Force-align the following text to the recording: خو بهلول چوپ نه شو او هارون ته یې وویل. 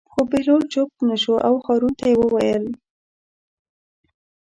خو 0.11 0.21
بهلول 0.31 0.63
چوپ 0.73 0.91
نه 1.09 1.15
شو 1.21 1.33
او 1.47 1.55
هارون 1.65 1.93
ته 1.99 2.05
یې 2.11 2.15
وویل. 2.19 2.65